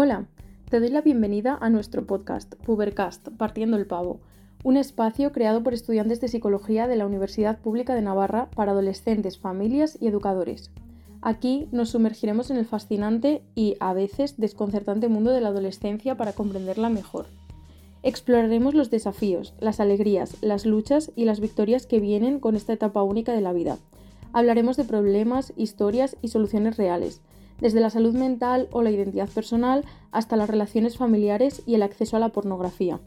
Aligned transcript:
Hola, 0.00 0.26
te 0.70 0.78
doy 0.78 0.90
la 0.90 1.00
bienvenida 1.00 1.58
a 1.60 1.70
nuestro 1.70 2.06
podcast, 2.06 2.54
Pubercast, 2.54 3.30
Partiendo 3.30 3.76
el 3.76 3.88
Pavo, 3.88 4.20
un 4.62 4.76
espacio 4.76 5.32
creado 5.32 5.64
por 5.64 5.74
estudiantes 5.74 6.20
de 6.20 6.28
psicología 6.28 6.86
de 6.86 6.94
la 6.94 7.04
Universidad 7.04 7.58
Pública 7.58 7.96
de 7.96 8.02
Navarra 8.02 8.48
para 8.54 8.70
adolescentes, 8.70 9.38
familias 9.38 9.98
y 10.00 10.06
educadores. 10.06 10.70
Aquí 11.20 11.66
nos 11.72 11.90
sumergiremos 11.90 12.52
en 12.52 12.58
el 12.58 12.64
fascinante 12.64 13.42
y, 13.56 13.74
a 13.80 13.92
veces, 13.92 14.36
desconcertante 14.36 15.08
mundo 15.08 15.32
de 15.32 15.40
la 15.40 15.48
adolescencia 15.48 16.16
para 16.16 16.32
comprenderla 16.32 16.90
mejor. 16.90 17.26
Exploraremos 18.04 18.74
los 18.74 18.90
desafíos, 18.90 19.52
las 19.58 19.80
alegrías, 19.80 20.36
las 20.42 20.64
luchas 20.64 21.10
y 21.16 21.24
las 21.24 21.40
victorias 21.40 21.88
que 21.88 21.98
vienen 21.98 22.38
con 22.38 22.54
esta 22.54 22.72
etapa 22.72 23.02
única 23.02 23.32
de 23.32 23.40
la 23.40 23.52
vida. 23.52 23.78
Hablaremos 24.32 24.76
de 24.76 24.84
problemas, 24.84 25.52
historias 25.56 26.16
y 26.22 26.28
soluciones 26.28 26.76
reales, 26.76 27.20
desde 27.60 27.80
la 27.80 27.90
salud 27.90 28.14
mental 28.14 28.68
o 28.72 28.82
la 28.82 28.90
identidad 28.90 29.28
personal 29.28 29.84
hasta 30.10 30.36
las 30.36 30.48
relaciones 30.48 30.96
familiares 30.96 31.62
y 31.66 31.74
el 31.74 31.82
acceso 31.82 32.16
a 32.16 32.20
la 32.20 32.30
pornografía. 32.30 33.00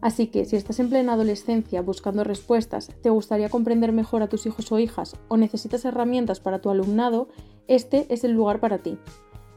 Así 0.00 0.26
que 0.26 0.44
si 0.44 0.56
estás 0.56 0.80
en 0.80 0.90
plena 0.90 1.12
adolescencia 1.12 1.80
buscando 1.80 2.24
respuestas, 2.24 2.90
te 3.02 3.10
gustaría 3.10 3.48
comprender 3.48 3.92
mejor 3.92 4.22
a 4.22 4.28
tus 4.28 4.46
hijos 4.46 4.70
o 4.72 4.80
hijas 4.80 5.16
o 5.28 5.36
necesitas 5.36 5.84
herramientas 5.84 6.40
para 6.40 6.60
tu 6.60 6.70
alumnado, 6.70 7.28
este 7.68 8.06
es 8.12 8.24
el 8.24 8.32
lugar 8.32 8.58
para 8.58 8.78
ti. 8.78 8.98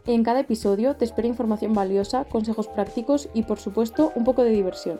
En 0.05 0.23
cada 0.23 0.41
episodio 0.41 0.95
te 0.95 1.04
espera 1.04 1.27
información 1.27 1.73
valiosa, 1.73 2.26
consejos 2.26 2.67
prácticos 2.67 3.27
y 3.34 3.41
por 3.41 3.57
supuesto 3.57 4.12
un 4.15 4.23
poco 4.23 4.43
de 4.43 4.52
diversión. 4.52 4.99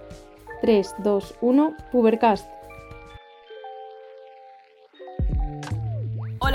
3, 0.62 0.95
2, 1.04 1.35
1, 1.41 1.76
Pubercast. 1.91 2.55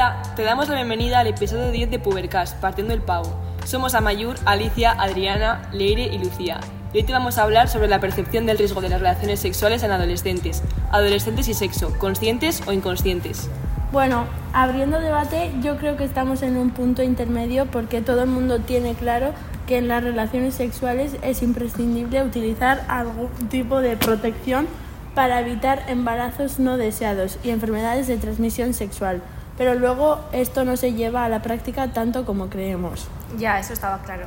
Hola, 0.00 0.22
te 0.34 0.44
damos 0.44 0.66
la 0.70 0.76
bienvenida 0.76 1.18
al 1.18 1.26
episodio 1.26 1.70
10 1.70 1.90
de 1.90 1.98
Pubercast, 1.98 2.58
Partiendo 2.58 2.94
el 2.94 3.02
Pavo. 3.02 3.38
Somos 3.66 3.94
Amayur, 3.94 4.34
Alicia, 4.46 4.92
Adriana, 4.92 5.68
Leire 5.74 6.04
y 6.04 6.16
Lucía. 6.16 6.58
Y 6.94 6.96
hoy 6.96 7.02
te 7.02 7.12
vamos 7.12 7.36
a 7.36 7.42
hablar 7.42 7.68
sobre 7.68 7.86
la 7.86 8.00
percepción 8.00 8.46
del 8.46 8.56
riesgo 8.56 8.80
de 8.80 8.88
las 8.88 9.00
relaciones 9.00 9.40
sexuales 9.40 9.82
en 9.82 9.90
adolescentes, 9.90 10.62
adolescentes 10.90 11.48
y 11.48 11.52
sexo, 11.52 11.92
conscientes 11.98 12.62
o 12.66 12.72
inconscientes. 12.72 13.50
Bueno, 13.92 14.24
abriendo 14.54 15.00
debate, 15.00 15.52
yo 15.60 15.76
creo 15.76 15.98
que 15.98 16.04
estamos 16.04 16.40
en 16.40 16.56
un 16.56 16.70
punto 16.70 17.02
intermedio 17.02 17.66
porque 17.66 18.00
todo 18.00 18.22
el 18.22 18.30
mundo 18.30 18.58
tiene 18.60 18.94
claro 18.94 19.34
que 19.66 19.76
en 19.76 19.88
las 19.88 20.02
relaciones 20.02 20.54
sexuales 20.54 21.16
es 21.20 21.42
imprescindible 21.42 22.22
utilizar 22.22 22.86
algún 22.88 23.28
tipo 23.50 23.82
de 23.82 23.98
protección 23.98 24.66
para 25.14 25.40
evitar 25.40 25.84
embarazos 25.88 26.58
no 26.58 26.78
deseados 26.78 27.38
y 27.42 27.50
enfermedades 27.50 28.06
de 28.06 28.16
transmisión 28.16 28.72
sexual. 28.72 29.20
Pero 29.60 29.74
luego 29.74 30.20
esto 30.32 30.64
no 30.64 30.78
se 30.78 30.94
lleva 30.94 31.26
a 31.26 31.28
la 31.28 31.42
práctica 31.42 31.92
tanto 31.92 32.24
como 32.24 32.48
creemos. 32.48 33.08
Ya, 33.38 33.58
eso 33.58 33.74
estaba 33.74 33.98
claro. 33.98 34.24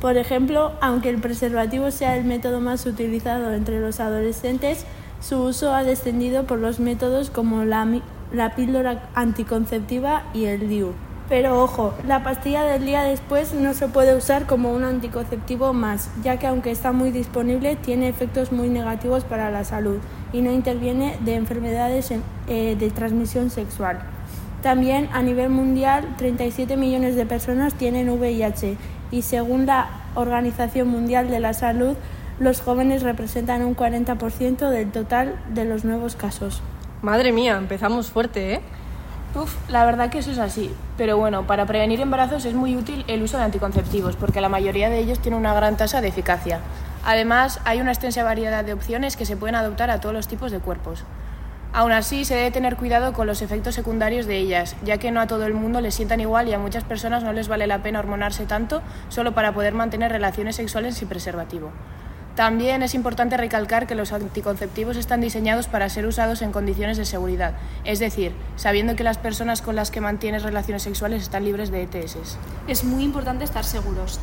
Por 0.00 0.16
ejemplo, 0.16 0.72
aunque 0.80 1.10
el 1.10 1.20
preservativo 1.20 1.90
sea 1.90 2.16
el 2.16 2.24
método 2.24 2.62
más 2.62 2.86
utilizado 2.86 3.52
entre 3.52 3.78
los 3.78 4.00
adolescentes, 4.00 4.86
su 5.20 5.42
uso 5.42 5.74
ha 5.74 5.84
descendido 5.84 6.44
por 6.44 6.58
los 6.58 6.80
métodos 6.80 7.28
como 7.28 7.66
la 7.66 8.00
la 8.32 8.54
píldora 8.54 9.02
anticonceptiva 9.14 10.22
y 10.32 10.46
el 10.46 10.70
DIU. 10.70 10.94
Pero 11.28 11.62
ojo, 11.62 11.92
la 12.06 12.22
pastilla 12.22 12.62
del 12.62 12.86
día 12.86 13.02
después 13.02 13.52
no 13.52 13.74
se 13.74 13.86
puede 13.86 14.16
usar 14.16 14.46
como 14.46 14.72
un 14.72 14.84
anticonceptivo 14.84 15.74
más, 15.74 16.08
ya 16.24 16.38
que 16.38 16.46
aunque 16.46 16.70
está 16.70 16.92
muy 16.92 17.10
disponible, 17.10 17.76
tiene 17.76 18.08
efectos 18.08 18.50
muy 18.50 18.70
negativos 18.70 19.24
para 19.24 19.50
la 19.50 19.64
salud 19.64 19.98
y 20.32 20.40
no 20.40 20.50
interviene 20.50 21.18
de 21.20 21.34
enfermedades 21.34 22.12
eh, 22.48 22.76
de 22.80 22.90
transmisión 22.90 23.50
sexual. 23.50 24.00
También 24.62 25.08
a 25.12 25.22
nivel 25.22 25.48
mundial, 25.48 26.06
37 26.18 26.76
millones 26.76 27.16
de 27.16 27.24
personas 27.24 27.74
tienen 27.74 28.10
VIH 28.10 28.76
y 29.10 29.22
según 29.22 29.66
la 29.66 29.88
Organización 30.14 30.88
Mundial 30.88 31.30
de 31.30 31.40
la 31.40 31.54
Salud, 31.54 31.96
los 32.38 32.60
jóvenes 32.60 33.02
representan 33.02 33.62
un 33.62 33.74
40% 33.74 34.68
del 34.68 34.90
total 34.90 35.34
de 35.48 35.64
los 35.64 35.84
nuevos 35.84 36.16
casos. 36.16 36.62
Madre 37.02 37.32
mía, 37.32 37.56
empezamos 37.56 38.10
fuerte, 38.10 38.54
¿eh? 38.54 38.60
Uf, 39.34 39.54
la 39.70 39.84
verdad 39.84 40.10
que 40.10 40.18
eso 40.18 40.32
es 40.32 40.38
así. 40.38 40.74
Pero 40.96 41.16
bueno, 41.16 41.46
para 41.46 41.64
prevenir 41.64 42.00
embarazos 42.00 42.44
es 42.44 42.54
muy 42.54 42.76
útil 42.76 43.04
el 43.06 43.22
uso 43.22 43.38
de 43.38 43.44
anticonceptivos, 43.44 44.16
porque 44.16 44.40
la 44.40 44.48
mayoría 44.48 44.90
de 44.90 44.98
ellos 44.98 45.20
tiene 45.20 45.36
una 45.36 45.54
gran 45.54 45.76
tasa 45.76 46.00
de 46.00 46.08
eficacia. 46.08 46.60
Además, 47.04 47.60
hay 47.64 47.80
una 47.80 47.92
extensa 47.92 48.24
variedad 48.24 48.64
de 48.64 48.72
opciones 48.72 49.16
que 49.16 49.24
se 49.24 49.36
pueden 49.36 49.54
adoptar 49.54 49.90
a 49.90 50.00
todos 50.00 50.14
los 50.14 50.28
tipos 50.28 50.50
de 50.50 50.58
cuerpos. 50.58 51.04
Aún 51.72 51.92
así, 51.92 52.24
se 52.24 52.34
debe 52.34 52.50
tener 52.50 52.76
cuidado 52.76 53.12
con 53.12 53.28
los 53.28 53.42
efectos 53.42 53.76
secundarios 53.76 54.26
de 54.26 54.38
ellas, 54.38 54.74
ya 54.84 54.98
que 54.98 55.12
no 55.12 55.20
a 55.20 55.28
todo 55.28 55.46
el 55.46 55.54
mundo 55.54 55.80
les 55.80 55.94
sientan 55.94 56.20
igual 56.20 56.48
y 56.48 56.52
a 56.52 56.58
muchas 56.58 56.82
personas 56.82 57.22
no 57.22 57.32
les 57.32 57.46
vale 57.46 57.68
la 57.68 57.80
pena 57.80 58.00
hormonarse 58.00 58.44
tanto 58.44 58.82
solo 59.08 59.34
para 59.34 59.54
poder 59.54 59.72
mantener 59.72 60.10
relaciones 60.10 60.56
sexuales 60.56 60.96
sin 60.96 61.06
preservativo. 61.06 61.70
También 62.34 62.82
es 62.82 62.94
importante 62.94 63.36
recalcar 63.36 63.86
que 63.86 63.94
los 63.94 64.12
anticonceptivos 64.12 64.96
están 64.96 65.20
diseñados 65.20 65.68
para 65.68 65.88
ser 65.88 66.06
usados 66.06 66.42
en 66.42 66.52
condiciones 66.52 66.96
de 66.96 67.04
seguridad, 67.04 67.54
es 67.84 67.98
decir, 67.98 68.32
sabiendo 68.56 68.96
que 68.96 69.04
las 69.04 69.18
personas 69.18 69.62
con 69.62 69.76
las 69.76 69.90
que 69.92 70.00
mantienes 70.00 70.42
relaciones 70.42 70.82
sexuales 70.82 71.22
están 71.22 71.44
libres 71.44 71.70
de 71.70 71.82
ETS. 71.82 72.16
Es 72.66 72.82
muy 72.82 73.04
importante 73.04 73.44
estar 73.44 73.64
seguros. 73.64 74.18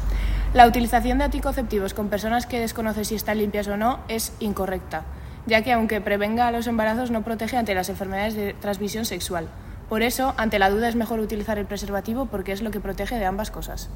La 0.54 0.68
utilización 0.68 1.18
de 1.18 1.26
anticonceptivos 1.26 1.94
con 1.94 2.10
personas 2.10 2.46
que 2.46 2.60
desconoces 2.60 3.10
si 3.10 3.16
están 3.16 3.38
limpias 3.38 3.68
o 3.68 3.78
no 3.78 4.00
es 4.08 4.34
incorrecta, 4.40 5.04
ya 5.48 5.64
que 5.64 5.72
aunque 5.72 6.02
prevenga 6.02 6.52
los 6.52 6.68
embarazos 6.68 7.10
no 7.10 7.24
protege 7.24 7.58
ante 7.58 7.74
las 7.74 7.90
enfermedades 7.90 8.36
de 8.36 8.54
transmisión 8.54 9.06
sexual. 9.06 9.48
Por 9.90 10.04
eso, 10.04 10.34
ante 10.38 10.60
la 10.60 10.70
duda 10.70 10.90
es 10.90 10.96
mejor 10.96 11.20
utilizar 11.22 11.58
el 11.58 11.66
preservativo 11.66 12.26
porque 12.26 12.52
es 12.52 12.62
lo 12.62 12.72
que 12.72 12.82
protege 12.82 13.16
de 13.18 13.26
ambas 13.26 13.50
cosas. 13.50 13.90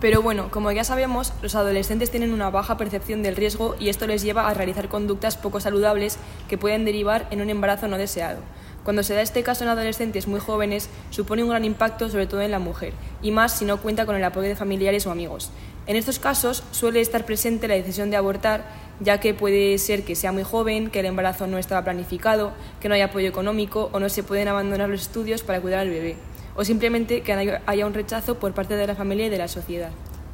Pero 0.00 0.22
bueno, 0.22 0.50
como 0.50 0.72
ya 0.72 0.82
sabemos, 0.82 1.34
los 1.42 1.54
adolescentes 1.54 2.10
tienen 2.10 2.32
una 2.32 2.48
baja 2.48 2.78
percepción 2.78 3.22
del 3.22 3.36
riesgo 3.36 3.76
y 3.78 3.90
esto 3.90 4.06
les 4.06 4.22
lleva 4.22 4.48
a 4.48 4.54
realizar 4.54 4.88
conductas 4.88 5.36
poco 5.36 5.60
saludables 5.60 6.18
que 6.48 6.56
pueden 6.56 6.86
derivar 6.86 7.26
en 7.30 7.42
un 7.42 7.50
embarazo 7.50 7.86
no 7.86 7.98
deseado. 7.98 8.38
Cuando 8.82 9.02
se 9.02 9.12
da 9.12 9.20
este 9.20 9.42
caso 9.42 9.64
en 9.64 9.68
adolescentes 9.68 10.26
muy 10.26 10.40
jóvenes, 10.40 10.88
supone 11.10 11.42
un 11.42 11.50
gran 11.50 11.66
impacto 11.66 12.08
sobre 12.08 12.26
todo 12.26 12.40
en 12.40 12.50
la 12.50 12.58
mujer, 12.58 12.94
y 13.20 13.30
más 13.30 13.52
si 13.52 13.66
no 13.66 13.76
cuenta 13.76 14.06
con 14.06 14.16
el 14.16 14.24
apoyo 14.24 14.48
de 14.48 14.56
familiares 14.56 15.06
o 15.06 15.10
amigos. 15.10 15.50
En 15.90 15.96
estos 15.96 16.20
casos 16.20 16.62
suele 16.70 17.00
estar 17.00 17.24
presente 17.26 17.66
la 17.66 17.74
decisión 17.74 18.10
de 18.10 18.16
abortar, 18.16 18.64
ya 19.00 19.18
que 19.18 19.34
puede 19.34 19.76
ser 19.78 20.04
que 20.04 20.14
sea 20.14 20.30
muy 20.30 20.44
joven, 20.44 20.88
que 20.88 21.00
el 21.00 21.06
embarazo 21.06 21.48
no 21.48 21.58
estaba 21.58 21.82
planificado, 21.82 22.52
que 22.78 22.88
no 22.88 22.94
hay 22.94 23.00
apoyo 23.00 23.26
económico 23.26 23.90
o 23.92 23.98
no 23.98 24.08
se 24.08 24.22
pueden 24.22 24.46
abandonar 24.46 24.88
los 24.88 25.02
estudios 25.02 25.42
para 25.42 25.60
cuidar 25.60 25.80
al 25.80 25.90
bebé 25.90 26.14
o 26.54 26.64
simplemente 26.64 27.22
que 27.22 27.60
haya 27.66 27.86
un 27.86 27.94
rechazo 27.94 28.38
por 28.38 28.54
parte 28.54 28.76
de 28.76 28.86
la 28.86 28.94
familia 28.94 29.26
y 29.26 29.30
de 29.30 29.38
la 29.38 29.48
sociedad. 29.48 29.90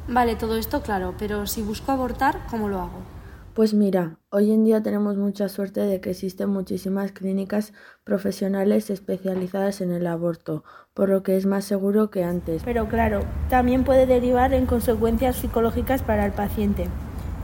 Vale, 0.07 0.35
todo 0.35 0.57
esto 0.57 0.83
claro, 0.83 1.15
pero 1.17 1.47
si 1.47 1.63
busco 1.63 1.91
abortar, 1.91 2.45
¿cómo 2.51 2.69
lo 2.69 2.77
hago? 2.77 3.16
Pues 3.57 3.73
mira, 3.73 4.19
hoy 4.29 4.51
en 4.51 4.65
día 4.65 4.83
tenemos 4.83 5.17
mucha 5.17 5.49
suerte 5.49 5.79
de 5.79 5.99
que 5.99 6.11
existen 6.11 6.47
muchísimas 6.47 7.11
clínicas 7.11 7.73
profesionales 8.03 8.91
especializadas 8.91 9.81
en 9.81 9.91
el 9.91 10.05
aborto, 10.05 10.63
por 10.93 11.09
lo 11.09 11.23
que 11.23 11.37
es 11.37 11.47
más 11.47 11.65
seguro 11.65 12.11
que 12.11 12.23
antes. 12.23 12.61
Pero 12.63 12.87
claro, 12.87 13.21
también 13.49 13.83
puede 13.83 14.05
derivar 14.05 14.53
en 14.53 14.67
consecuencias 14.67 15.37
psicológicas 15.37 16.03
para 16.03 16.27
el 16.27 16.33
paciente. 16.33 16.87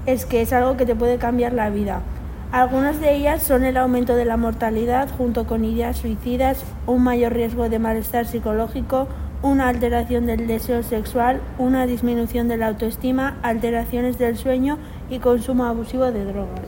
Es 0.05 0.27
que 0.27 0.43
es 0.43 0.53
algo 0.53 0.77
que 0.77 0.85
te 0.85 0.93
puede 0.93 1.17
cambiar 1.17 1.53
la 1.53 1.71
vida. 1.71 2.03
Algunas 2.51 3.01
de 3.01 3.15
ellas 3.15 3.41
son 3.41 3.63
el 3.63 3.75
aumento 3.75 4.15
de 4.15 4.25
la 4.25 4.37
mortalidad 4.37 5.09
junto 5.17 5.47
con 5.47 5.65
ideas 5.65 5.97
suicidas, 5.97 6.63
un 6.85 7.01
mayor 7.01 7.33
riesgo 7.33 7.69
de 7.69 7.79
malestar 7.79 8.27
psicológico, 8.27 9.07
una 9.43 9.67
alteración 9.67 10.25
del 10.25 10.47
deseo 10.47 10.83
sexual, 10.83 11.41
una 11.57 11.85
disminución 11.85 12.47
de 12.47 12.55
la 12.55 12.67
autoestima, 12.67 13.37
alteraciones 13.41 14.17
del 14.17 14.37
sueño 14.37 14.77
y 15.13 15.19
consumo 15.19 15.65
abusivo 15.65 16.11
de 16.11 16.25
drogas. 16.25 16.65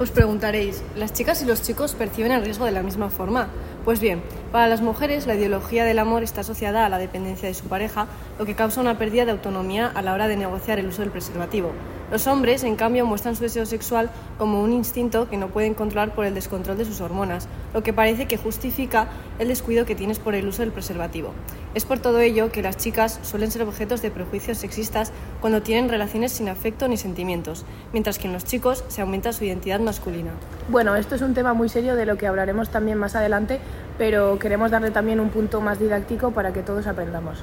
Os 0.00 0.10
preguntaréis, 0.10 0.82
¿las 0.96 1.12
chicas 1.12 1.42
y 1.42 1.46
los 1.46 1.62
chicos 1.62 1.94
perciben 1.94 2.32
el 2.32 2.44
riesgo 2.44 2.64
de 2.64 2.72
la 2.72 2.82
misma 2.82 3.08
forma? 3.08 3.46
Pues 3.84 4.00
bien, 4.00 4.20
para 4.50 4.66
las 4.66 4.80
mujeres 4.80 5.26
la 5.26 5.36
ideología 5.36 5.84
del 5.84 6.00
amor 6.00 6.24
está 6.24 6.40
asociada 6.40 6.84
a 6.84 6.88
la 6.88 6.98
dependencia 6.98 7.48
de 7.48 7.54
su 7.54 7.66
pareja, 7.66 8.08
lo 8.38 8.44
que 8.44 8.56
causa 8.56 8.80
una 8.80 8.98
pérdida 8.98 9.24
de 9.24 9.32
autonomía 9.32 9.86
a 9.86 10.02
la 10.02 10.12
hora 10.12 10.26
de 10.26 10.36
negociar 10.36 10.80
el 10.80 10.88
uso 10.88 11.02
del 11.02 11.12
preservativo. 11.12 11.70
Los 12.12 12.26
hombres, 12.26 12.62
en 12.62 12.76
cambio, 12.76 13.06
muestran 13.06 13.36
su 13.36 13.42
deseo 13.42 13.64
sexual 13.64 14.10
como 14.36 14.62
un 14.62 14.74
instinto 14.74 15.30
que 15.30 15.38
no 15.38 15.48
pueden 15.48 15.72
controlar 15.72 16.14
por 16.14 16.26
el 16.26 16.34
descontrol 16.34 16.76
de 16.76 16.84
sus 16.84 17.00
hormonas, 17.00 17.48
lo 17.72 17.82
que 17.82 17.94
parece 17.94 18.26
que 18.26 18.36
justifica 18.36 19.08
el 19.38 19.48
descuido 19.48 19.86
que 19.86 19.94
tienes 19.94 20.18
por 20.18 20.34
el 20.34 20.46
uso 20.46 20.60
del 20.60 20.72
preservativo. 20.72 21.32
Es 21.74 21.86
por 21.86 22.00
todo 22.00 22.20
ello 22.20 22.52
que 22.52 22.60
las 22.60 22.76
chicas 22.76 23.18
suelen 23.22 23.50
ser 23.50 23.62
objetos 23.62 24.02
de 24.02 24.10
prejuicios 24.10 24.58
sexistas 24.58 25.10
cuando 25.40 25.62
tienen 25.62 25.88
relaciones 25.88 26.32
sin 26.32 26.50
afecto 26.50 26.86
ni 26.86 26.98
sentimientos, 26.98 27.64
mientras 27.94 28.18
que 28.18 28.26
en 28.26 28.34
los 28.34 28.44
chicos 28.44 28.84
se 28.88 29.00
aumenta 29.00 29.32
su 29.32 29.44
identidad 29.44 29.80
masculina. 29.80 30.32
Bueno, 30.68 30.94
esto 30.96 31.14
es 31.14 31.22
un 31.22 31.32
tema 31.32 31.54
muy 31.54 31.70
serio 31.70 31.96
de 31.96 32.04
lo 32.04 32.18
que 32.18 32.26
hablaremos 32.26 32.68
también 32.68 32.98
más 32.98 33.16
adelante, 33.16 33.58
pero 33.96 34.38
queremos 34.38 34.70
darle 34.70 34.90
también 34.90 35.18
un 35.18 35.30
punto 35.30 35.62
más 35.62 35.78
didáctico 35.78 36.32
para 36.32 36.52
que 36.52 36.60
todos 36.60 36.86
aprendamos. 36.86 37.42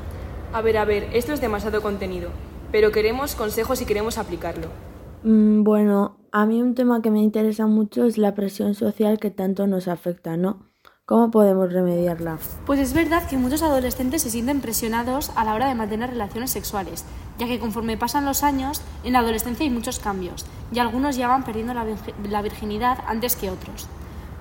A 0.53 0.61
ver, 0.61 0.77
a 0.77 0.85
ver, 0.85 1.07
esto 1.11 1.33
es 1.33 1.41
demasiado 1.41 1.81
contenido 1.81 2.29
pero 2.71 2.91
queremos 2.91 3.35
consejos 3.35 3.81
y 3.81 3.85
queremos 3.85 4.17
aplicarlo. 4.17 4.67
Mm, 5.23 5.63
bueno, 5.63 6.17
a 6.31 6.45
mí 6.45 6.61
un 6.61 6.75
tema 6.75 7.01
que 7.01 7.11
me 7.11 7.21
interesa 7.21 7.67
mucho 7.67 8.05
es 8.05 8.17
la 8.17 8.35
presión 8.35 8.75
social 8.75 9.19
que 9.19 9.31
tanto 9.31 9.67
nos 9.67 9.87
afecta, 9.87 10.37
¿no? 10.37 10.69
¿Cómo 11.05 11.31
podemos 11.31 11.73
remediarla? 11.73 12.37
Pues 12.67 12.79
es 12.79 12.93
verdad 12.93 13.27
que 13.27 13.35
muchos 13.35 13.63
adolescentes 13.63 14.21
se 14.21 14.29
sienten 14.29 14.61
presionados 14.61 15.31
a 15.35 15.43
la 15.43 15.55
hora 15.55 15.67
de 15.67 15.73
mantener 15.73 16.11
relaciones 16.11 16.51
sexuales, 16.51 17.03
ya 17.39 17.47
que 17.47 17.59
conforme 17.59 17.97
pasan 17.97 18.25
los 18.25 18.43
años, 18.43 18.83
en 19.03 19.13
la 19.13 19.19
adolescencia 19.19 19.63
hay 19.63 19.71
muchos 19.71 19.97
cambios, 19.97 20.45
y 20.71 20.77
algunos 20.77 21.15
ya 21.15 21.27
van 21.27 21.43
perdiendo 21.43 21.73
la 21.73 22.41
virginidad 22.43 22.99
antes 23.07 23.35
que 23.35 23.49
otros. 23.49 23.87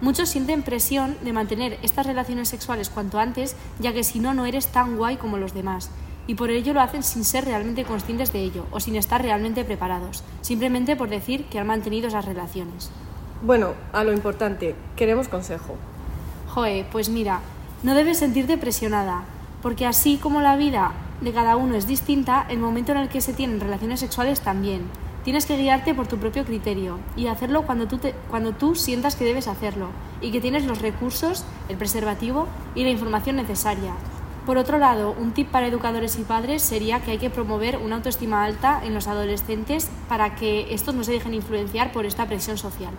Muchos 0.02 0.28
sienten 0.28 0.62
presión 0.62 1.16
de 1.24 1.32
mantener 1.32 1.78
estas 1.82 2.06
relaciones 2.06 2.50
sexuales 2.50 2.90
cuanto 2.90 3.18
antes, 3.18 3.56
ya 3.80 3.94
que 3.94 4.04
si 4.04 4.20
no, 4.20 4.34
no 4.34 4.44
eres 4.44 4.66
tan 4.66 4.98
guay 4.98 5.16
como 5.16 5.38
los 5.38 5.54
demás, 5.54 5.90
y 6.28 6.34
por 6.34 6.50
ello 6.50 6.74
lo 6.74 6.82
hacen 6.82 7.02
sin 7.02 7.24
ser 7.24 7.46
realmente 7.46 7.84
conscientes 7.84 8.32
de 8.32 8.40
ello 8.40 8.66
o 8.70 8.78
sin 8.78 8.94
estar 8.94 9.20
realmente 9.20 9.64
preparados, 9.64 10.22
simplemente 10.42 10.94
por 10.94 11.08
decir 11.08 11.46
que 11.46 11.58
han 11.58 11.66
mantenido 11.66 12.06
esas 12.06 12.26
relaciones. 12.26 12.90
Bueno, 13.42 13.72
a 13.92 14.04
lo 14.04 14.12
importante, 14.12 14.76
queremos 14.94 15.26
consejo. 15.26 15.74
Joe, 16.48 16.86
pues 16.92 17.08
mira, 17.08 17.40
no 17.82 17.94
debes 17.94 18.18
sentirte 18.18 18.58
presionada, 18.58 19.24
porque 19.62 19.86
así 19.86 20.18
como 20.18 20.42
la 20.42 20.56
vida 20.56 20.92
de 21.22 21.32
cada 21.32 21.56
uno 21.56 21.74
es 21.74 21.86
distinta, 21.86 22.46
el 22.48 22.58
momento 22.58 22.92
en 22.92 22.98
el 22.98 23.08
que 23.08 23.22
se 23.22 23.32
tienen 23.32 23.60
relaciones 23.60 24.00
sexuales 24.00 24.40
también. 24.42 24.82
Tienes 25.24 25.46
que 25.46 25.56
guiarte 25.56 25.94
por 25.94 26.06
tu 26.06 26.18
propio 26.18 26.44
criterio 26.44 26.98
y 27.16 27.26
hacerlo 27.26 27.62
cuando 27.62 27.88
tú, 27.88 27.98
cuando 28.30 28.52
tú 28.52 28.74
sientas 28.74 29.16
que 29.16 29.24
debes 29.24 29.48
hacerlo 29.48 29.88
y 30.20 30.30
que 30.30 30.40
tienes 30.40 30.64
los 30.64 30.80
recursos, 30.82 31.44
el 31.68 31.76
preservativo 31.76 32.46
y 32.74 32.84
la 32.84 32.90
información 32.90 33.36
necesaria. 33.36 33.94
Por 34.48 34.56
otro 34.56 34.78
lado, 34.78 35.14
un 35.18 35.32
tip 35.32 35.50
para 35.50 35.66
educadores 35.66 36.18
y 36.18 36.22
padres 36.22 36.62
sería 36.62 37.00
que 37.00 37.10
hay 37.10 37.18
que 37.18 37.28
promover 37.28 37.76
una 37.76 37.96
autoestima 37.96 38.44
alta 38.44 38.80
en 38.82 38.94
los 38.94 39.06
adolescentes 39.06 39.90
para 40.08 40.36
que 40.36 40.72
estos 40.72 40.94
no 40.94 41.04
se 41.04 41.12
dejen 41.12 41.34
influenciar 41.34 41.92
por 41.92 42.06
esta 42.06 42.24
presión 42.24 42.56
social. 42.56 42.94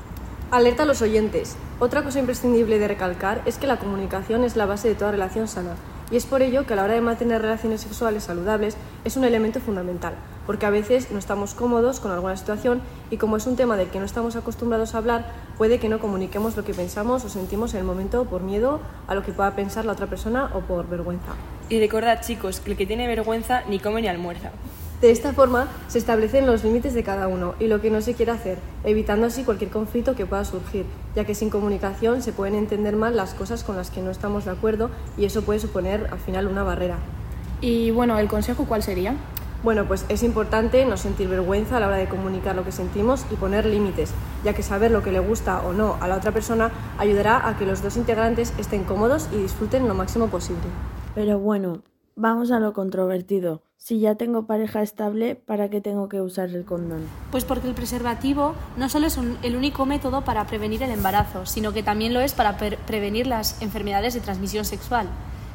Alerta 0.51 0.83
a 0.83 0.85
los 0.85 1.01
oyentes. 1.01 1.55
Otra 1.79 2.03
cosa 2.03 2.19
imprescindible 2.19 2.77
de 2.77 2.87
recalcar 2.87 3.41
es 3.47 3.57
que 3.57 3.65
la 3.65 3.77
comunicación 3.77 4.43
es 4.43 4.55
la 4.55 4.67
base 4.67 4.89
de 4.89 4.93
toda 4.93 5.09
relación 5.09 5.47
sana 5.47 5.73
y 6.11 6.17
es 6.17 6.25
por 6.25 6.41
ello 6.41 6.65
que 6.65 6.73
a 6.73 6.75
la 6.75 6.83
hora 6.83 6.93
de 6.93 7.01
mantener 7.01 7.41
relaciones 7.41 7.81
sexuales 7.81 8.23
saludables 8.23 8.77
es 9.05 9.17
un 9.17 9.25
elemento 9.25 9.59
fundamental, 9.59 10.15
porque 10.45 10.65
a 10.65 10.69
veces 10.69 11.11
no 11.11 11.19
estamos 11.19 11.53
cómodos 11.53 11.99
con 11.99 12.11
alguna 12.11 12.35
situación 12.35 12.81
y 13.09 13.17
como 13.17 13.37
es 13.37 13.45
un 13.47 13.55
tema 13.55 13.77
del 13.77 13.89
que 13.89 13.99
no 13.99 14.05
estamos 14.05 14.35
acostumbrados 14.35 14.95
a 14.95 14.99
hablar, 14.99 15.31
puede 15.57 15.79
que 15.79 15.89
no 15.89 15.99
comuniquemos 15.99 16.57
lo 16.57 16.63
que 16.63 16.73
pensamos 16.73 17.23
o 17.25 17.29
sentimos 17.29 17.73
en 17.73 17.81
el 17.81 17.85
momento 17.85 18.25
por 18.25 18.41
miedo 18.41 18.79
a 19.07 19.15
lo 19.15 19.23
que 19.23 19.31
pueda 19.31 19.55
pensar 19.55 19.85
la 19.85 19.93
otra 19.93 20.07
persona 20.07 20.51
o 20.53 20.61
por 20.61 20.87
vergüenza. 20.87 21.33
Y 21.69 21.79
recordad 21.79 22.21
chicos 22.21 22.59
que 22.59 22.71
el 22.71 22.77
que 22.77 22.87
tiene 22.87 23.07
vergüenza 23.07 23.61
ni 23.67 23.79
come 23.79 24.01
ni 24.01 24.07
almuerza. 24.07 24.51
De 25.01 25.11
esta 25.11 25.31
forma 25.31 25.67
se 25.87 25.97
establecen 25.97 26.45
los 26.45 26.65
límites 26.65 26.93
de 26.93 27.03
cada 27.03 27.29
uno 27.29 27.55
y 27.57 27.67
lo 27.67 27.79
que 27.79 27.89
no 27.89 28.01
se 28.01 28.15
quiere 28.15 28.33
hacer, 28.33 28.57
evitando 28.83 29.27
así 29.27 29.45
cualquier 29.45 29.71
conflicto 29.71 30.13
que 30.13 30.25
pueda 30.25 30.43
surgir, 30.43 30.85
ya 31.15 31.23
que 31.23 31.35
sin 31.35 31.49
comunicación 31.49 32.21
se 32.21 32.33
pueden 32.33 32.55
entender 32.55 32.97
mal 32.97 33.15
las 33.15 33.33
cosas 33.33 33.63
con 33.63 33.77
las 33.77 33.91
que 33.91 34.01
no 34.01 34.11
estamos 34.11 34.43
de 34.43 34.51
acuerdo 34.51 34.89
y 35.17 35.23
eso 35.23 35.41
puede 35.43 35.61
suponer 35.61 36.09
al 36.11 36.19
final 36.19 36.47
una 36.47 36.63
barrera. 36.63 36.97
Y 37.61 37.91
bueno, 37.91 38.19
¿el 38.19 38.27
consejo 38.27 38.65
cuál 38.65 38.83
sería? 38.83 39.15
Bueno, 39.63 39.85
pues 39.85 40.05
es 40.09 40.21
importante 40.21 40.85
no 40.85 40.97
sentir 40.97 41.29
vergüenza 41.29 41.77
a 41.77 41.79
la 41.79 41.87
hora 41.87 41.97
de 41.97 42.09
comunicar 42.09 42.55
lo 42.55 42.65
que 42.65 42.71
sentimos 42.73 43.25
y 43.31 43.35
poner 43.35 43.65
límites, 43.65 44.11
ya 44.43 44.53
que 44.53 44.63
saber 44.63 44.91
lo 44.91 45.01
que 45.01 45.13
le 45.13 45.19
gusta 45.19 45.61
o 45.61 45.71
no 45.71 45.95
a 46.01 46.09
la 46.09 46.17
otra 46.17 46.31
persona 46.33 46.71
ayudará 46.97 47.47
a 47.47 47.57
que 47.57 47.65
los 47.65 47.81
dos 47.81 47.95
integrantes 47.95 48.53
estén 48.57 48.83
cómodos 48.83 49.29
y 49.31 49.37
disfruten 49.37 49.87
lo 49.87 49.93
máximo 49.93 50.27
posible. 50.27 50.63
Pero 51.15 51.39
bueno, 51.39 51.83
Vamos 52.21 52.51
a 52.51 52.59
lo 52.59 52.73
controvertido. 52.73 53.63
Si 53.77 54.01
ya 54.01 54.15
tengo 54.15 54.45
pareja 54.45 54.81
estable, 54.81 55.35
¿para 55.35 55.69
qué 55.69 55.79
tengo 55.79 56.09
que 56.09 56.19
usar 56.19 56.49
el 56.49 56.65
condón? 56.65 57.07
Pues 57.31 57.45
porque 57.45 57.69
el 57.69 57.73
preservativo 57.73 58.55
no 58.75 58.89
solo 58.89 59.07
es 59.07 59.17
el 59.41 59.55
único 59.55 59.85
método 59.85 60.25
para 60.25 60.45
prevenir 60.45 60.83
el 60.83 60.91
embarazo, 60.91 61.45
sino 61.45 61.71
que 61.71 61.81
también 61.81 62.13
lo 62.13 62.19
es 62.19 62.33
para 62.33 62.57
prevenir 62.57 63.25
las 63.25 63.61
enfermedades 63.61 64.15
de 64.15 64.19
transmisión 64.19 64.65
sexual. 64.65 65.07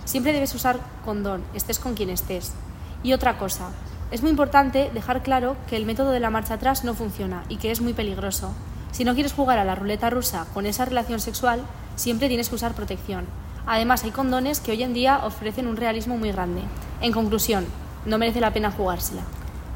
Siempre 0.06 0.32
debes 0.32 0.54
usar 0.54 0.80
condón, 1.04 1.44
estés 1.52 1.78
con 1.78 1.92
quien 1.92 2.08
estés. 2.08 2.54
Y 3.02 3.12
otra 3.12 3.36
cosa, 3.36 3.68
es 4.10 4.22
muy 4.22 4.30
importante 4.30 4.90
dejar 4.94 5.22
claro 5.22 5.58
que 5.68 5.76
el 5.76 5.84
método 5.84 6.12
de 6.12 6.20
la 6.20 6.30
marcha 6.30 6.54
atrás 6.54 6.82
no 6.82 6.94
funciona 6.94 7.44
y 7.50 7.58
que 7.58 7.72
es 7.72 7.82
muy 7.82 7.92
peligroso. 7.92 8.54
Si 8.90 9.04
no 9.04 9.12
quieres 9.12 9.34
jugar 9.34 9.58
a 9.58 9.66
la 9.66 9.74
ruleta 9.74 10.08
rusa 10.08 10.46
con 10.54 10.64
esa 10.64 10.86
relación 10.86 11.20
sexual, 11.20 11.60
siempre 11.96 12.28
tienes 12.28 12.48
que 12.48 12.54
usar 12.54 12.72
protección. 12.72 13.26
Además, 13.66 14.04
hay 14.04 14.10
condones 14.10 14.60
que 14.60 14.72
hoy 14.72 14.82
en 14.82 14.94
día 14.94 15.20
ofrecen 15.24 15.66
un 15.66 15.76
realismo 15.76 16.16
muy 16.16 16.32
grande. 16.32 16.62
En 17.00 17.12
conclusión, 17.12 17.66
no 18.04 18.18
merece 18.18 18.40
la 18.40 18.52
pena 18.52 18.70
jugársela. 18.70 19.22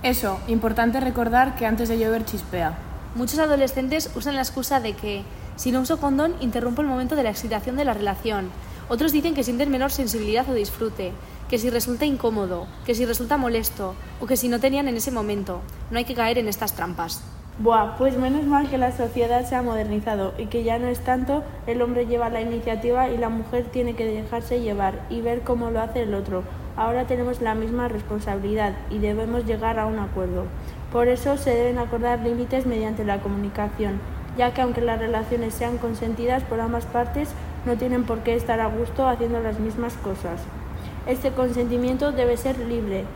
Eso, 0.02 0.38
importante 0.46 1.00
recordar 1.00 1.56
que 1.56 1.66
antes 1.66 1.88
de 1.88 1.98
llover 1.98 2.24
chispea. 2.24 2.78
Muchos 3.14 3.38
adolescentes 3.38 4.10
usan 4.14 4.36
la 4.36 4.42
excusa 4.42 4.80
de 4.80 4.94
que 4.94 5.24
si 5.56 5.72
no 5.72 5.80
uso 5.80 5.98
condón 5.98 6.34
interrumpo 6.40 6.82
el 6.82 6.88
momento 6.88 7.16
de 7.16 7.24
la 7.24 7.30
excitación 7.30 7.76
de 7.76 7.84
la 7.84 7.94
relación. 7.94 8.50
Otros 8.88 9.12
dicen 9.12 9.34
que 9.34 9.42
sienten 9.42 9.70
menor 9.70 9.90
sensibilidad 9.90 10.48
o 10.48 10.54
disfrute, 10.54 11.12
que 11.48 11.58
si 11.58 11.68
resulta 11.68 12.04
incómodo, 12.04 12.66
que 12.86 12.94
si 12.94 13.04
resulta 13.06 13.36
molesto 13.36 13.94
o 14.20 14.26
que 14.26 14.36
si 14.36 14.48
no 14.48 14.60
tenían 14.60 14.86
en 14.86 14.96
ese 14.96 15.10
momento. 15.10 15.60
No 15.90 15.98
hay 15.98 16.04
que 16.04 16.14
caer 16.14 16.38
en 16.38 16.46
estas 16.46 16.74
trampas. 16.74 17.22
Buah, 17.60 17.96
pues 17.96 18.16
menos 18.16 18.44
mal 18.44 18.70
que 18.70 18.78
la 18.78 18.92
sociedad 18.92 19.44
se 19.44 19.56
ha 19.56 19.62
modernizado 19.62 20.32
y 20.38 20.46
que 20.46 20.62
ya 20.62 20.78
no 20.78 20.86
es 20.86 21.00
tanto 21.00 21.42
el 21.66 21.82
hombre 21.82 22.06
lleva 22.06 22.28
la 22.28 22.40
iniciativa 22.40 23.08
y 23.08 23.18
la 23.18 23.30
mujer 23.30 23.64
tiene 23.64 23.96
que 23.96 24.06
dejarse 24.06 24.60
llevar 24.60 25.00
y 25.10 25.22
ver 25.22 25.40
cómo 25.40 25.72
lo 25.72 25.80
hace 25.80 26.02
el 26.02 26.14
otro. 26.14 26.44
Ahora 26.76 27.08
tenemos 27.08 27.40
la 27.40 27.56
misma 27.56 27.88
responsabilidad 27.88 28.74
y 28.90 28.98
debemos 29.00 29.44
llegar 29.44 29.80
a 29.80 29.86
un 29.86 29.98
acuerdo. 29.98 30.44
Por 30.92 31.08
eso 31.08 31.36
se 31.36 31.50
deben 31.50 31.78
acordar 31.78 32.20
límites 32.20 32.64
mediante 32.64 33.04
la 33.04 33.18
comunicación, 33.18 33.98
ya 34.36 34.54
que 34.54 34.62
aunque 34.62 34.80
las 34.80 35.00
relaciones 35.00 35.52
sean 35.52 35.78
consentidas 35.78 36.44
por 36.44 36.60
ambas 36.60 36.86
partes, 36.86 37.30
no 37.66 37.76
tienen 37.76 38.04
por 38.04 38.20
qué 38.20 38.36
estar 38.36 38.60
a 38.60 38.68
gusto 38.68 39.08
haciendo 39.08 39.40
las 39.40 39.58
mismas 39.58 39.94
cosas. 39.94 40.40
Este 41.08 41.32
consentimiento 41.32 42.12
debe 42.12 42.36
ser 42.36 42.58
libre, 42.58 43.06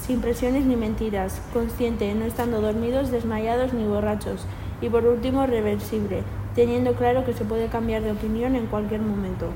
sin 0.00 0.20
presiones 0.20 0.66
ni 0.66 0.76
mentiras, 0.76 1.40
consciente, 1.52 2.14
no 2.14 2.26
estando 2.26 2.60
dormidos, 2.60 3.10
desmayados 3.10 3.72
ni 3.72 3.84
borrachos, 3.84 4.46
y 4.80 4.88
por 4.88 5.04
último 5.04 5.44
reversible, 5.44 6.22
teniendo 6.54 6.94
claro 6.94 7.24
que 7.24 7.34
se 7.34 7.44
puede 7.44 7.66
cambiar 7.66 8.02
de 8.02 8.12
opinión 8.12 8.54
en 8.54 8.66
cualquier 8.66 9.00
momento. 9.00 9.48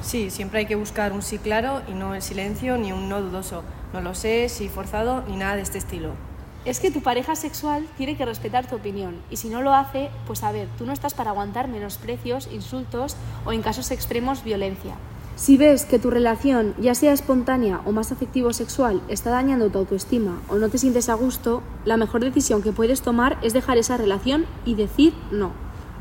Sí, 0.00 0.30
siempre 0.30 0.60
hay 0.60 0.66
que 0.66 0.76
buscar 0.76 1.12
un 1.12 1.22
sí 1.22 1.38
claro 1.38 1.82
y 1.88 1.94
no 1.94 2.14
el 2.14 2.22
silencio 2.22 2.78
ni 2.78 2.92
un 2.92 3.08
no 3.08 3.20
dudoso. 3.20 3.64
No 3.92 4.00
lo 4.00 4.14
sé, 4.14 4.48
sí 4.48 4.68
forzado 4.68 5.24
ni 5.26 5.34
nada 5.36 5.56
de 5.56 5.62
este 5.62 5.78
estilo. 5.78 6.10
Es 6.64 6.78
que 6.78 6.92
tu 6.92 7.02
pareja 7.02 7.34
sexual 7.34 7.88
tiene 7.96 8.16
que 8.16 8.24
respetar 8.24 8.68
tu 8.68 8.76
opinión 8.76 9.16
y 9.28 9.38
si 9.38 9.48
no 9.48 9.60
lo 9.60 9.74
hace, 9.74 10.08
pues 10.28 10.44
a 10.44 10.52
ver, 10.52 10.68
tú 10.78 10.86
no 10.86 10.92
estás 10.92 11.14
para 11.14 11.30
aguantar 11.30 11.66
menosprecios, 11.66 12.48
insultos 12.52 13.16
o 13.44 13.52
en 13.52 13.60
casos 13.60 13.90
extremos 13.90 14.44
violencia. 14.44 14.94
Si 15.36 15.56
ves 15.56 15.84
que 15.84 15.98
tu 15.98 16.10
relación, 16.10 16.74
ya 16.78 16.94
sea 16.94 17.12
espontánea 17.12 17.80
o 17.84 17.90
más 17.90 18.12
afectivo-sexual, 18.12 19.02
está 19.08 19.30
dañando 19.30 19.68
tu 19.68 19.78
autoestima 19.78 20.40
o 20.48 20.58
no 20.58 20.68
te 20.68 20.78
sientes 20.78 21.08
a 21.08 21.14
gusto, 21.14 21.60
la 21.84 21.96
mejor 21.96 22.22
decisión 22.22 22.62
que 22.62 22.70
puedes 22.70 23.02
tomar 23.02 23.36
es 23.42 23.52
dejar 23.52 23.76
esa 23.76 23.96
relación 23.96 24.46
y 24.64 24.76
decir 24.76 25.12
no. 25.32 25.50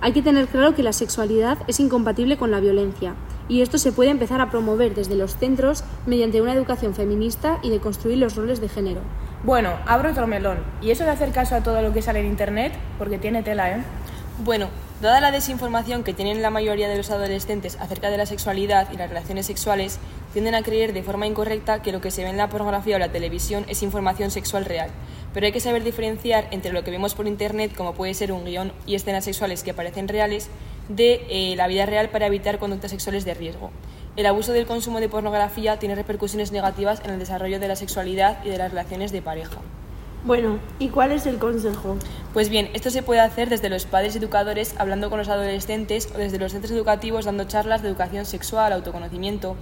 Hay 0.01 0.13
que 0.13 0.21
tener 0.21 0.47
claro 0.47 0.75
que 0.75 0.83
la 0.83 0.93
sexualidad 0.93 1.57
es 1.67 1.79
incompatible 1.79 2.37
con 2.37 2.51
la 2.51 2.59
violencia 2.59 3.15
y 3.49 3.61
esto 3.61 3.79
se 3.79 3.91
puede 3.91 4.11
empezar 4.11 4.39
a 4.39 4.51
promover 4.51 4.93
desde 4.93 5.15
los 5.15 5.35
centros 5.35 5.83
mediante 6.05 6.41
una 6.41 6.53
educación 6.53 6.93
feminista 6.93 7.57
y 7.63 7.71
de 7.71 7.79
construir 7.79 8.19
los 8.19 8.35
roles 8.35 8.61
de 8.61 8.69
género. 8.69 9.01
Bueno, 9.43 9.71
abro 9.87 10.11
otro 10.11 10.27
melón. 10.27 10.59
¿Y 10.79 10.91
eso 10.91 11.05
de 11.05 11.09
hacer 11.09 11.31
caso 11.31 11.55
a 11.55 11.63
todo 11.63 11.81
lo 11.81 11.91
que 11.91 12.03
sale 12.03 12.19
en 12.19 12.27
Internet? 12.27 12.73
Porque 12.99 13.17
tiene 13.17 13.41
tela, 13.41 13.77
¿eh? 13.77 13.83
Bueno, 14.43 14.67
dada 15.03 15.21
la 15.21 15.31
desinformación 15.31 16.03
que 16.03 16.13
tienen 16.13 16.41
la 16.41 16.49
mayoría 16.49 16.87
de 16.89 16.97
los 16.97 17.11
adolescentes 17.11 17.77
acerca 17.79 18.09
de 18.09 18.17
la 18.17 18.25
sexualidad 18.25 18.91
y 18.91 18.97
las 18.97 19.09
relaciones 19.09 19.45
sexuales, 19.45 19.99
tienden 20.31 20.55
a 20.55 20.63
creer 20.63 20.93
de 20.93 21.03
forma 21.03 21.27
incorrecta 21.27 21.81
que 21.81 21.91
lo 21.91 22.01
que 22.01 22.09
se 22.09 22.23
ve 22.23 22.29
en 22.29 22.37
la 22.37 22.49
pornografía 22.49 22.95
o 22.95 22.99
la 22.99 23.11
televisión 23.11 23.65
es 23.67 23.83
información 23.83 24.31
sexual 24.31 24.65
real. 24.65 24.89
Pero 25.33 25.45
hay 25.45 25.51
que 25.51 25.59
saber 25.59 25.83
diferenciar 25.83 26.47
entre 26.51 26.71
lo 26.71 26.83
que 26.83 26.91
vemos 26.91 27.13
por 27.13 27.27
Internet, 27.27 27.73
como 27.75 27.93
puede 27.93 28.13
ser 28.13 28.31
un 28.31 28.45
guion 28.45 28.71
y 28.85 28.95
escenas 28.95 29.25
sexuales 29.25 29.61
que 29.61 29.73
parecen 29.73 30.07
reales, 30.07 30.49
de 30.89 31.25
eh, 31.29 31.55
la 31.55 31.67
vida 31.67 31.85
real 31.85 32.09
para 32.09 32.27
evitar 32.27 32.57
conductas 32.57 32.91
sexuales 32.91 33.25
de 33.25 33.33
riesgo. 33.33 33.71
El 34.15 34.25
abuso 34.25 34.53
del 34.53 34.65
consumo 34.65 34.99
de 34.99 35.09
pornografía 35.09 35.79
tiene 35.79 35.95
repercusiones 35.95 36.51
negativas 36.51 37.01
en 37.03 37.11
el 37.11 37.19
desarrollo 37.19 37.59
de 37.59 37.67
la 37.67 37.75
sexualidad 37.75 38.43
y 38.45 38.49
de 38.49 38.57
las 38.57 38.71
relaciones 38.71 39.11
de 39.11 39.21
pareja. 39.21 39.59
Bueno, 40.25 40.59
¿y 40.79 40.87
cuál 40.87 41.11
es 41.11 41.25
el 41.25 41.37
consejo? 41.37 41.97
Pues 42.31 42.47
bien, 42.47 42.69
esto 42.73 42.89
se 42.89 43.03
puede 43.03 43.19
hacer 43.19 43.49
desde 43.49 43.67
los 43.67 43.85
padres 43.85 44.15
educadores 44.15 44.73
hablando 44.77 45.09
con 45.09 45.19
los 45.19 45.27
adolescentes 45.27 46.07
o 46.15 46.17
desde 46.17 46.39
los 46.39 46.53
centros 46.53 46.71
educativos 46.71 47.25
dando 47.25 47.43
charlas 47.43 47.81
de 47.81 47.89
educación 47.89 48.25
sexual, 48.25 48.71
autoconocimiento 48.71 49.57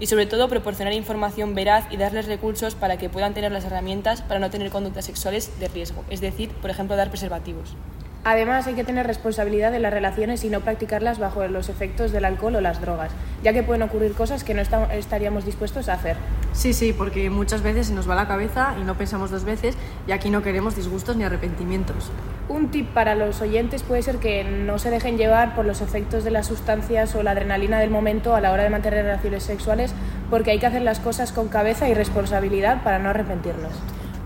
y 0.00 0.08
sobre 0.08 0.26
todo 0.26 0.48
proporcionar 0.48 0.94
información 0.94 1.54
veraz 1.54 1.84
y 1.92 1.96
darles 1.96 2.26
recursos 2.26 2.74
para 2.74 2.96
que 2.96 3.08
puedan 3.08 3.34
tener 3.34 3.52
las 3.52 3.64
herramientas 3.64 4.22
para 4.22 4.40
no 4.40 4.50
tener 4.50 4.70
conductas 4.70 5.04
sexuales 5.04 5.60
de 5.60 5.68
riesgo, 5.68 6.04
es 6.10 6.20
decir, 6.20 6.50
por 6.60 6.70
ejemplo, 6.70 6.96
dar 6.96 7.10
preservativos. 7.10 7.76
Además, 8.24 8.66
hay 8.66 8.74
que 8.74 8.84
tener 8.84 9.06
responsabilidad 9.06 9.70
de 9.70 9.78
las 9.78 9.92
relaciones 9.92 10.42
y 10.42 10.50
no 10.50 10.60
practicarlas 10.60 11.20
bajo 11.20 11.46
los 11.46 11.68
efectos 11.68 12.10
del 12.10 12.24
alcohol 12.24 12.56
o 12.56 12.60
las 12.60 12.80
drogas, 12.80 13.12
ya 13.44 13.52
que 13.52 13.62
pueden 13.62 13.82
ocurrir 13.82 14.12
cosas 14.14 14.42
que 14.42 14.54
no 14.54 14.60
estaríamos 14.60 15.44
dispuestos 15.46 15.88
a 15.88 15.94
hacer. 15.94 16.16
Sí, 16.52 16.72
sí, 16.72 16.92
porque 16.92 17.30
muchas 17.30 17.62
veces 17.62 17.86
se 17.86 17.94
nos 17.94 18.08
va 18.08 18.14
la 18.14 18.26
cabeza 18.26 18.74
y 18.80 18.84
no 18.84 18.96
pensamos 18.96 19.30
dos 19.30 19.44
veces 19.44 19.76
y 20.06 20.12
aquí 20.12 20.30
no 20.30 20.42
queremos 20.42 20.74
disgustos 20.76 21.16
ni 21.16 21.24
arrepentimientos. 21.24 22.10
Un 22.48 22.70
tip 22.70 22.88
para 22.88 23.14
los 23.14 23.40
oyentes 23.40 23.84
puede 23.84 24.02
ser 24.02 24.16
que 24.16 24.42
no 24.42 24.78
se 24.78 24.90
dejen 24.90 25.16
llevar 25.16 25.54
por 25.54 25.64
los 25.64 25.80
efectos 25.80 26.24
de 26.24 26.32
las 26.32 26.48
sustancias 26.48 27.14
o 27.14 27.22
la 27.22 27.30
adrenalina 27.30 27.78
del 27.78 27.90
momento 27.90 28.34
a 28.34 28.40
la 28.40 28.50
hora 28.50 28.64
de 28.64 28.70
mantener 28.70 29.04
relaciones 29.04 29.44
sexuales, 29.44 29.94
porque 30.28 30.50
hay 30.50 30.58
que 30.58 30.66
hacer 30.66 30.82
las 30.82 30.98
cosas 30.98 31.32
con 31.32 31.48
cabeza 31.48 31.88
y 31.88 31.94
responsabilidad 31.94 32.82
para 32.82 32.98
no 32.98 33.10
arrepentirnos. 33.10 33.72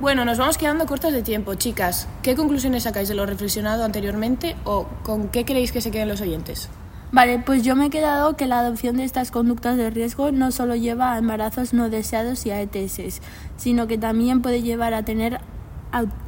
Bueno, 0.01 0.25
nos 0.25 0.39
vamos 0.39 0.59
quedando 0.59 0.87
cortas 0.87 1.13
de 1.13 1.23
tiempo, 1.23 1.55
chicas. 1.55 2.09
¿Qué 2.23 2.35
conclusiones 2.35 2.85
sacáis 2.85 3.09
de 3.09 3.15
lo 3.15 3.27
reflexionado 3.27 3.85
anteriormente 3.85 4.57
o 4.65 4.87
con 5.03 5.29
qué 5.29 5.45
creéis 5.45 5.73
que 5.73 5.81
se 5.81 5.91
queden 5.91 6.09
los 6.09 6.21
oyentes? 6.21 6.71
Vale, 7.15 7.39
pues 7.39 7.63
yo 7.63 7.77
me 7.77 7.87
he 7.87 7.91
quedado 7.91 8.37
que 8.37 8.49
la 8.49 8.59
adopción 8.59 8.97
de 8.97 9.05
estas 9.05 9.31
conductas 9.31 9.77
de 9.77 9.89
riesgo 9.89 10.33
no 10.33 10.51
solo 10.51 10.75
lleva 10.75 11.13
a 11.13 11.19
embarazos 11.19 11.73
no 11.73 11.89
deseados 11.89 12.45
y 12.45 12.51
a 12.51 12.61
ETS, 12.61 13.21
sino 13.57 13.87
que 13.87 13.99
también 13.99 14.43
puede 14.43 14.63
llevar 14.63 14.95
a 14.95 15.05
tener 15.05 15.39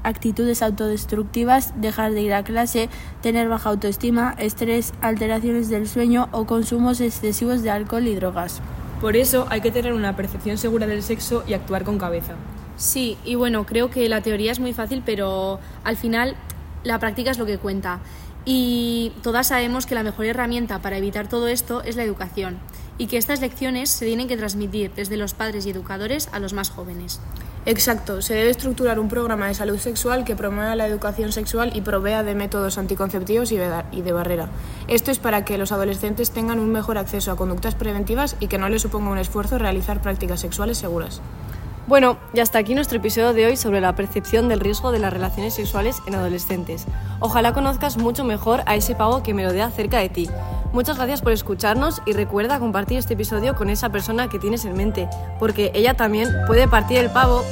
actitudes 0.04 0.62
autodestructivas, 0.62 1.72
dejar 1.80 2.12
de 2.12 2.22
ir 2.22 2.32
a 2.32 2.44
clase, 2.44 2.88
tener 3.20 3.48
baja 3.48 3.70
autoestima, 3.70 4.36
estrés, 4.38 4.94
alteraciones 5.00 5.68
del 5.68 5.88
sueño 5.88 6.28
o 6.30 6.46
consumos 6.46 7.00
excesivos 7.00 7.64
de 7.64 7.70
alcohol 7.70 8.06
y 8.06 8.14
drogas. 8.14 8.60
Por 9.00 9.16
eso 9.16 9.48
hay 9.50 9.62
que 9.62 9.72
tener 9.72 9.92
una 9.92 10.14
percepción 10.14 10.56
segura 10.56 10.86
del 10.86 11.02
sexo 11.02 11.42
y 11.48 11.54
actuar 11.54 11.82
con 11.82 11.98
cabeza. 11.98 12.34
Sí, 12.76 13.18
y 13.24 13.34
bueno, 13.34 13.66
creo 13.66 13.90
que 13.90 14.08
la 14.08 14.20
teoría 14.20 14.52
es 14.52 14.60
muy 14.60 14.72
fácil, 14.72 15.02
pero 15.04 15.58
al 15.82 15.96
final 15.96 16.36
la 16.84 17.00
práctica 17.00 17.32
es 17.32 17.38
lo 17.38 17.46
que 17.46 17.58
cuenta. 17.58 17.98
Y 18.48 19.12
todas 19.22 19.48
sabemos 19.48 19.86
que 19.86 19.96
la 19.96 20.04
mejor 20.04 20.24
herramienta 20.24 20.80
para 20.80 20.96
evitar 20.96 21.28
todo 21.28 21.48
esto 21.48 21.82
es 21.82 21.96
la 21.96 22.04
educación 22.04 22.58
y 22.96 23.08
que 23.08 23.18
estas 23.18 23.40
lecciones 23.40 23.90
se 23.90 24.06
tienen 24.06 24.28
que 24.28 24.36
transmitir 24.36 24.92
desde 24.94 25.16
los 25.16 25.34
padres 25.34 25.66
y 25.66 25.70
educadores 25.70 26.28
a 26.32 26.38
los 26.38 26.52
más 26.52 26.70
jóvenes. 26.70 27.20
Exacto, 27.66 28.22
se 28.22 28.34
debe 28.34 28.50
estructurar 28.50 29.00
un 29.00 29.08
programa 29.08 29.48
de 29.48 29.54
salud 29.54 29.78
sexual 29.78 30.24
que 30.24 30.36
promueva 30.36 30.76
la 30.76 30.86
educación 30.86 31.32
sexual 31.32 31.72
y 31.74 31.80
provea 31.80 32.22
de 32.22 32.36
métodos 32.36 32.78
anticonceptivos 32.78 33.50
y 33.50 33.56
de 33.56 34.12
barrera. 34.12 34.48
Esto 34.86 35.10
es 35.10 35.18
para 35.18 35.44
que 35.44 35.58
los 35.58 35.72
adolescentes 35.72 36.30
tengan 36.30 36.60
un 36.60 36.70
mejor 36.70 36.96
acceso 36.96 37.32
a 37.32 37.36
conductas 37.36 37.74
preventivas 37.74 38.36
y 38.38 38.46
que 38.46 38.58
no 38.58 38.68
les 38.68 38.82
suponga 38.82 39.10
un 39.10 39.18
esfuerzo 39.18 39.58
realizar 39.58 40.00
prácticas 40.00 40.38
sexuales 40.38 40.78
seguras. 40.78 41.20
Bueno, 41.86 42.18
y 42.34 42.40
hasta 42.40 42.58
aquí 42.58 42.74
nuestro 42.74 42.98
episodio 42.98 43.32
de 43.32 43.46
hoy 43.46 43.56
sobre 43.56 43.80
la 43.80 43.94
percepción 43.94 44.48
del 44.48 44.58
riesgo 44.58 44.90
de 44.90 44.98
las 44.98 45.12
relaciones 45.12 45.54
sexuales 45.54 46.02
en 46.08 46.16
adolescentes. 46.16 46.84
Ojalá 47.20 47.52
conozcas 47.52 47.96
mucho 47.96 48.24
mejor 48.24 48.62
a 48.66 48.74
ese 48.74 48.96
pavo 48.96 49.22
que 49.22 49.34
me 49.34 49.44
rodea 49.44 49.70
cerca 49.70 50.00
de 50.00 50.08
ti. 50.08 50.28
Muchas 50.72 50.96
gracias 50.96 51.22
por 51.22 51.30
escucharnos 51.30 52.02
y 52.04 52.12
recuerda 52.12 52.58
compartir 52.58 52.98
este 52.98 53.14
episodio 53.14 53.54
con 53.54 53.70
esa 53.70 53.90
persona 53.90 54.28
que 54.28 54.40
tienes 54.40 54.64
en 54.64 54.76
mente, 54.76 55.08
porque 55.38 55.70
ella 55.74 55.94
también 55.94 56.28
puede 56.48 56.66
partir 56.66 56.98
el 56.98 57.10
pavo 57.10 57.44